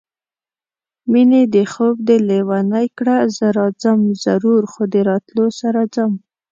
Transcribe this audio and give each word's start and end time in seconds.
مېنې 1.11 1.41
دې 1.53 1.63
خوب 1.73 1.95
دې 2.07 2.17
لېونی 2.29 2.87
کړه 2.97 3.17
زه 3.37 3.45
راځم 3.57 3.99
ضرور 4.25 4.61
خو 4.71 4.81
د 4.93 4.95
راتلو 5.09 5.45
سره 5.59 5.81
ځم 5.95 6.11